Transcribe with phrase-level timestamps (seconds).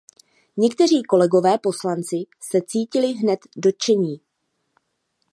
[0.57, 4.21] Někteří kolegové poslanci se cítili hned dotčení.